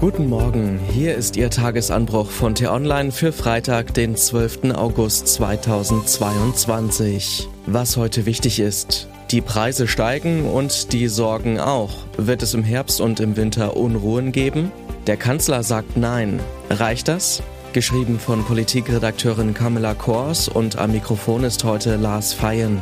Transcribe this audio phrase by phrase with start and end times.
[0.00, 4.72] Guten Morgen, hier ist Ihr Tagesanbruch von T-Online für Freitag, den 12.
[4.74, 7.46] August 2022.
[7.66, 9.08] Was heute wichtig ist.
[9.30, 11.90] Die Preise steigen und die Sorgen auch.
[12.16, 14.72] Wird es im Herbst und im Winter Unruhen geben?
[15.06, 16.40] Der Kanzler sagt Nein.
[16.70, 17.42] Reicht das?
[17.74, 22.80] Geschrieben von Politikredakteurin Camilla Kors und am Mikrofon ist heute Lars Feyen.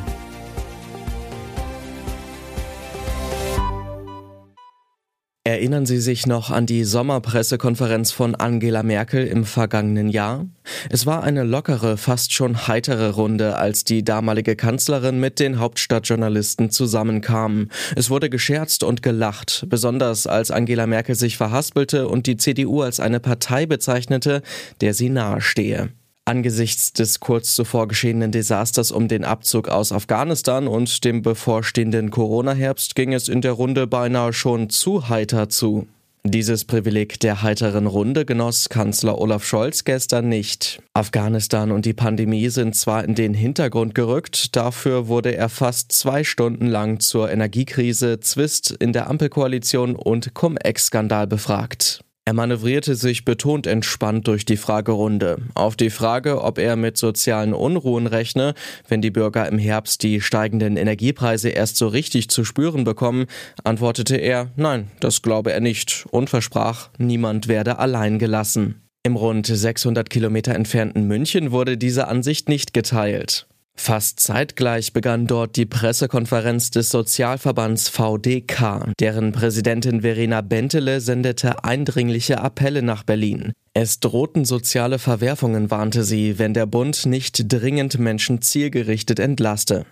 [5.48, 10.46] Erinnern Sie sich noch an die Sommerpressekonferenz von Angela Merkel im vergangenen Jahr?
[10.90, 16.68] Es war eine lockere, fast schon heitere Runde, als die damalige Kanzlerin mit den Hauptstadtjournalisten
[16.68, 17.70] zusammenkam.
[17.96, 23.00] Es wurde gescherzt und gelacht, besonders als Angela Merkel sich verhaspelte und die CDU als
[23.00, 24.42] eine Partei bezeichnete,
[24.82, 25.89] der sie nahestehe.
[26.29, 32.95] Angesichts des kurz zuvor geschehenen Desasters um den Abzug aus Afghanistan und dem bevorstehenden Corona-Herbst
[32.95, 35.87] ging es in der Runde beinahe schon zu heiter zu.
[36.25, 40.83] Dieses Privileg der heiteren Runde genoss Kanzler Olaf Scholz gestern nicht.
[40.93, 46.25] Afghanistan und die Pandemie sind zwar in den Hintergrund gerückt, dafür wurde er fast zwei
[46.25, 52.05] Stunden lang zur Energiekrise, Zwist in der Ampelkoalition und Cum-Ex-Skandal befragt.
[52.29, 55.39] Er manövrierte sich betont entspannt durch die Fragerunde.
[55.55, 58.53] Auf die Frage, ob er mit sozialen Unruhen rechne,
[58.87, 63.29] wenn die Bürger im Herbst die steigenden Energiepreise erst so richtig zu spüren bekommen,
[63.65, 68.83] antwortete er, nein, das glaube er nicht und versprach, niemand werde allein gelassen.
[69.05, 73.48] Im rund 600 Kilometer entfernten München wurde diese Ansicht nicht geteilt.
[73.81, 78.93] Fast zeitgleich begann dort die Pressekonferenz des Sozialverbands VDK.
[78.98, 83.53] Deren Präsidentin Verena Bentele sendete eindringliche Appelle nach Berlin.
[83.75, 89.87] Es drohten soziale Verwerfungen, warnte sie, wenn der Bund nicht dringend Menschen zielgerichtet entlaste.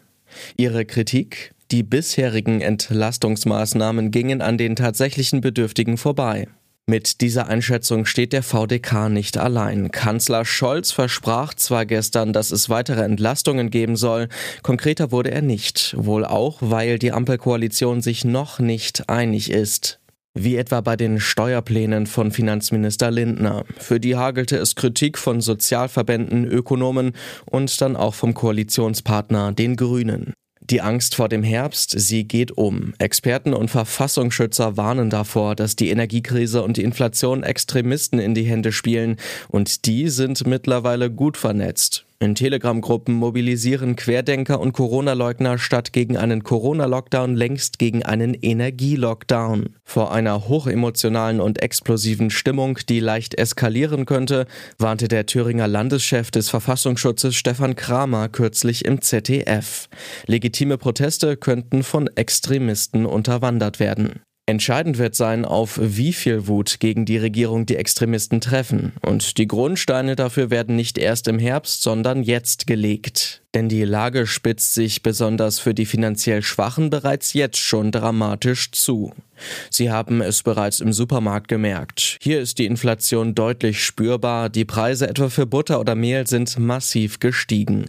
[0.56, 1.52] Ihre Kritik?
[1.70, 6.48] Die bisherigen Entlastungsmaßnahmen gingen an den tatsächlichen Bedürftigen vorbei.
[6.88, 9.90] Mit dieser Einschätzung steht der VDK nicht allein.
[9.90, 14.28] Kanzler Scholz versprach zwar gestern, dass es weitere Entlastungen geben soll,
[14.62, 19.98] konkreter wurde er nicht, wohl auch, weil die Ampelkoalition sich noch nicht einig ist.
[20.34, 23.64] Wie etwa bei den Steuerplänen von Finanzminister Lindner.
[23.78, 27.14] Für die hagelte es Kritik von Sozialverbänden, Ökonomen
[27.46, 30.34] und dann auch vom Koalitionspartner, den Grünen.
[30.68, 32.92] Die Angst vor dem Herbst, sie geht um.
[32.98, 38.72] Experten und Verfassungsschützer warnen davor, dass die Energiekrise und die Inflation Extremisten in die Hände
[38.72, 39.16] spielen,
[39.48, 42.05] und die sind mittlerweile gut vernetzt.
[42.18, 49.76] In Telegram-Gruppen mobilisieren Querdenker und Corona-Leugner statt gegen einen Corona-Lockdown längst gegen einen Energie-Lockdown.
[49.84, 54.46] Vor einer hochemotionalen und explosiven Stimmung, die leicht eskalieren könnte,
[54.78, 59.90] warnte der Thüringer Landeschef des Verfassungsschutzes Stefan Kramer kürzlich im ZDF.
[60.26, 64.20] Legitime Proteste könnten von Extremisten unterwandert werden.
[64.48, 68.92] Entscheidend wird sein, auf wie viel Wut gegen die Regierung die Extremisten treffen.
[69.02, 73.42] Und die Grundsteine dafür werden nicht erst im Herbst, sondern jetzt gelegt.
[73.56, 79.14] Denn die Lage spitzt sich besonders für die finanziell Schwachen bereits jetzt schon dramatisch zu.
[79.70, 82.18] Sie haben es bereits im Supermarkt gemerkt.
[82.20, 87.18] Hier ist die Inflation deutlich spürbar, die Preise etwa für Butter oder Mehl sind massiv
[87.18, 87.86] gestiegen.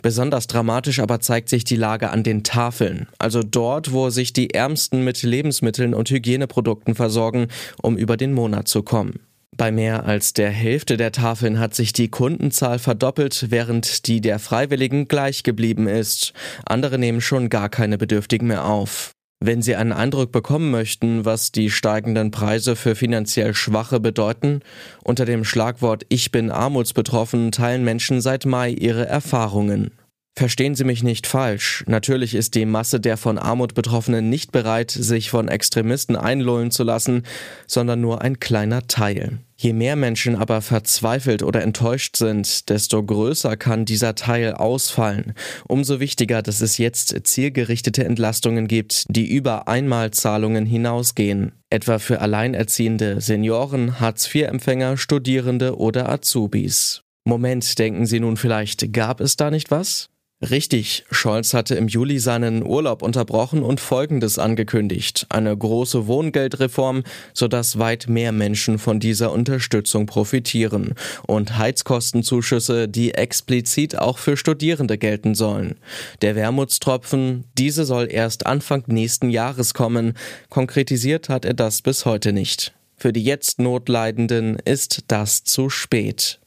[0.00, 4.54] Besonders dramatisch aber zeigt sich die Lage an den Tafeln, also dort, wo sich die
[4.54, 7.48] Ärmsten mit Lebensmitteln und Hygieneprodukten versorgen,
[7.82, 9.20] um über den Monat zu kommen.
[9.60, 14.38] Bei mehr als der Hälfte der Tafeln hat sich die Kundenzahl verdoppelt, während die der
[14.38, 16.32] Freiwilligen gleich geblieben ist.
[16.64, 19.10] Andere nehmen schon gar keine Bedürftigen mehr auf.
[19.38, 24.60] Wenn Sie einen Eindruck bekommen möchten, was die steigenden Preise für finanziell Schwache bedeuten,
[25.04, 29.90] unter dem Schlagwort Ich bin armutsbetroffen teilen Menschen seit Mai ihre Erfahrungen.
[30.40, 31.84] Verstehen Sie mich nicht falsch.
[31.86, 36.82] Natürlich ist die Masse der von Armut Betroffenen nicht bereit, sich von Extremisten einlullen zu
[36.82, 37.24] lassen,
[37.66, 39.40] sondern nur ein kleiner Teil.
[39.58, 45.34] Je mehr Menschen aber verzweifelt oder enttäuscht sind, desto größer kann dieser Teil ausfallen.
[45.68, 51.52] Umso wichtiger, dass es jetzt zielgerichtete Entlastungen gibt, die über Einmalzahlungen hinausgehen.
[51.68, 57.02] Etwa für Alleinerziehende, Senioren, Hartz-IV-Empfänger, Studierende oder Azubis.
[57.26, 60.08] Moment, denken Sie nun vielleicht, gab es da nicht was?
[60.42, 65.26] Richtig, Scholz hatte im Juli seinen Urlaub unterbrochen und Folgendes angekündigt.
[65.28, 67.02] Eine große Wohngeldreform,
[67.34, 70.94] sodass weit mehr Menschen von dieser Unterstützung profitieren.
[71.26, 75.74] Und Heizkostenzuschüsse, die explizit auch für Studierende gelten sollen.
[76.22, 80.14] Der Wermutstropfen, diese soll erst Anfang nächsten Jahres kommen.
[80.48, 82.72] Konkretisiert hat er das bis heute nicht.
[82.96, 86.40] Für die jetzt Notleidenden ist das zu spät.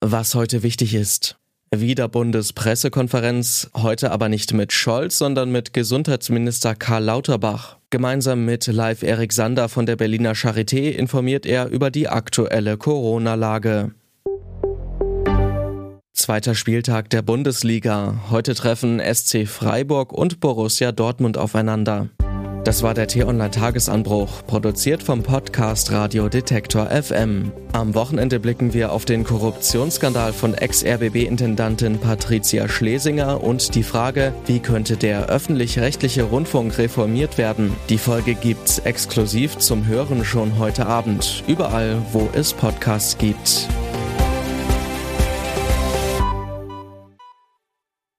[0.00, 1.36] Was heute wichtig ist.
[1.74, 7.76] Wieder Bundespressekonferenz, heute aber nicht mit Scholz, sondern mit Gesundheitsminister Karl Lauterbach.
[7.90, 13.92] Gemeinsam mit Live Erik Sander von der Berliner Charité informiert er über die aktuelle Corona-Lage.
[16.14, 18.14] Zweiter Spieltag der Bundesliga.
[18.30, 22.08] Heute treffen SC Freiburg und Borussia Dortmund aufeinander.
[22.64, 27.52] Das war der T-Online-Tagesanbruch, produziert vom Podcast Radio Detektor FM.
[27.72, 34.60] Am Wochenende blicken wir auf den Korruptionsskandal von Ex-RBB-Intendantin Patricia Schlesinger und die Frage, wie
[34.60, 37.72] könnte der öffentlich-rechtliche Rundfunk reformiert werden.
[37.88, 43.68] Die Folge gibt's exklusiv zum Hören schon heute Abend, überall, wo es Podcasts gibt.